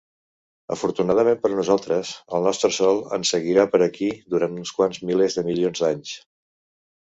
[0.75, 5.41] Afortunadament per a nosaltres, el nostre sol en seguirà per aquí durant uns quants milers
[5.41, 6.19] de milions d'anys.